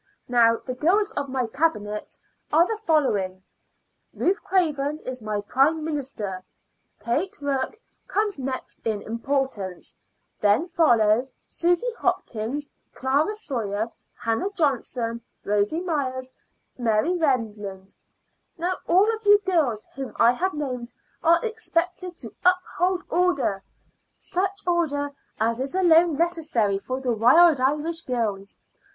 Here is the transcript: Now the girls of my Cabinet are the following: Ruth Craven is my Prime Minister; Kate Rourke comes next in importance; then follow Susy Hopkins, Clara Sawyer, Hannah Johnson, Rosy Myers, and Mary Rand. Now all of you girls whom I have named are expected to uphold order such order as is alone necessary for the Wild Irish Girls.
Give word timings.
Now 0.27 0.55
the 0.55 0.73
girls 0.73 1.11
of 1.11 1.29
my 1.29 1.45
Cabinet 1.45 2.17
are 2.51 2.65
the 2.65 2.77
following: 2.87 3.43
Ruth 4.15 4.41
Craven 4.41 4.97
is 5.01 5.21
my 5.21 5.41
Prime 5.41 5.85
Minister; 5.85 6.43
Kate 6.99 7.39
Rourke 7.39 7.77
comes 8.07 8.39
next 8.39 8.79
in 8.83 9.03
importance; 9.03 9.95
then 10.39 10.65
follow 10.65 11.27
Susy 11.45 11.93
Hopkins, 11.99 12.67
Clara 12.95 13.35
Sawyer, 13.35 13.91
Hannah 14.15 14.49
Johnson, 14.55 15.21
Rosy 15.45 15.81
Myers, 15.81 16.31
and 16.77 16.85
Mary 16.85 17.15
Rand. 17.15 17.93
Now 18.57 18.77
all 18.87 19.07
of 19.13 19.23
you 19.27 19.37
girls 19.45 19.85
whom 19.93 20.13
I 20.15 20.31
have 20.31 20.55
named 20.55 20.91
are 21.23 21.45
expected 21.45 22.17
to 22.17 22.33
uphold 22.43 23.03
order 23.07 23.61
such 24.15 24.63
order 24.65 25.11
as 25.39 25.59
is 25.59 25.75
alone 25.75 26.17
necessary 26.17 26.79
for 26.79 26.99
the 26.99 27.13
Wild 27.13 27.59
Irish 27.59 28.01
Girls. 28.01 28.57